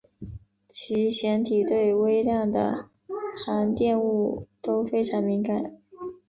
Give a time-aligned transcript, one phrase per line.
[0.67, 2.87] 其腺体对微量的
[3.45, 5.77] 含氮物都非常敏感。